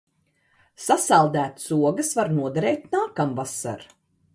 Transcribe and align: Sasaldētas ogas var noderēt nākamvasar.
Sasaldētas 0.85 1.69
ogas 1.91 2.11
var 2.21 2.35
noderēt 2.41 2.89
nākamvasar. 2.99 3.91